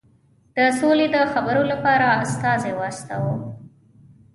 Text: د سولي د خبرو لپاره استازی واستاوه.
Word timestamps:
د 0.55 0.57
سولي 0.79 1.07
د 1.15 1.17
خبرو 1.33 1.63
لپاره 1.71 2.05
استازی 2.23 2.71
واستاوه. 2.75 3.33